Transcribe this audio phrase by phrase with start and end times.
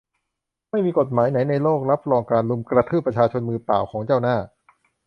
[0.71, 4.37] ไม่มีกฎหมายไหนในโลกรับรองการรุมกระทืบประชาชนมือเปล่าของเจ้าหน้า